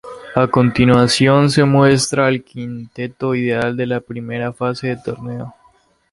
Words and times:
A 0.33 0.47
continuación 0.47 1.51
se 1.51 1.63
muestra 1.63 2.25
al 2.25 2.43
quinteto 2.43 3.35
ideal 3.35 3.77
de 3.77 3.85
la 3.85 3.99
primera 4.01 4.51
fase 4.51 4.87
del 4.87 5.03
torneo. 5.03 5.53